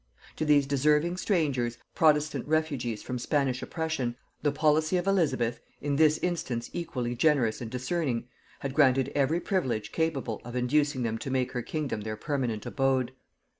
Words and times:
To 0.37 0.45
these 0.45 0.65
deserving 0.65 1.17
strangers, 1.17 1.77
protestant 1.93 2.47
refugees 2.47 3.03
from 3.03 3.19
Spanish 3.19 3.61
oppression, 3.61 4.15
the 4.41 4.51
policy 4.51 4.97
of 4.97 5.05
Elizabeth, 5.05 5.59
in 5.79 5.97
this 5.97 6.17
instance 6.23 6.71
equally 6.73 7.13
generous 7.15 7.61
and 7.61 7.69
discerning, 7.69 8.27
had 8.61 8.73
granted 8.73 9.11
every 9.13 9.39
privilege 9.39 9.91
capable 9.91 10.41
of 10.43 10.55
inducing 10.55 11.03
them 11.03 11.19
to 11.19 11.29
make 11.29 11.51
her 11.51 11.61
kingdom 11.61 12.01
their 12.01 12.17
permanent 12.17 12.65
abode. 12.65 13.11